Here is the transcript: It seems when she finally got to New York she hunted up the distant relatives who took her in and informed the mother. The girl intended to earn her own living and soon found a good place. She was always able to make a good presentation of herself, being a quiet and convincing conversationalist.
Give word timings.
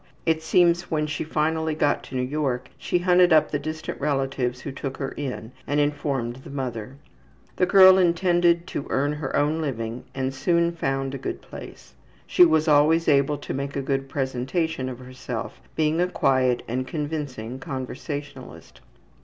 It 0.25 0.41
seems 0.41 0.89
when 0.89 1.05
she 1.05 1.23
finally 1.23 1.75
got 1.75 2.01
to 2.05 2.15
New 2.15 2.23
York 2.23 2.69
she 2.79 2.97
hunted 2.97 3.31
up 3.31 3.51
the 3.51 3.59
distant 3.59 4.01
relatives 4.01 4.61
who 4.61 4.71
took 4.71 4.97
her 4.97 5.09
in 5.15 5.51
and 5.67 5.79
informed 5.79 6.37
the 6.37 6.49
mother. 6.49 6.97
The 7.57 7.67
girl 7.67 7.99
intended 7.99 8.65
to 8.69 8.87
earn 8.89 9.13
her 9.13 9.35
own 9.35 9.61
living 9.61 10.05
and 10.15 10.33
soon 10.33 10.71
found 10.71 11.13
a 11.13 11.19
good 11.19 11.39
place. 11.43 11.93
She 12.25 12.43
was 12.43 12.67
always 12.67 13.07
able 13.07 13.37
to 13.37 13.53
make 13.53 13.75
a 13.75 13.81
good 13.83 14.09
presentation 14.09 14.89
of 14.89 14.97
herself, 14.97 15.61
being 15.75 16.01
a 16.01 16.07
quiet 16.07 16.63
and 16.67 16.87
convincing 16.87 17.59
conversationalist. 17.59 18.81